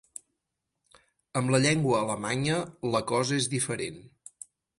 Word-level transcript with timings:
Amb 1.41 1.53
la 1.55 1.59
llengua 1.65 1.99
alemanya 1.99 2.57
la 2.97 3.03
cosa 3.13 3.39
és 3.45 3.51
diferent. 3.53 4.03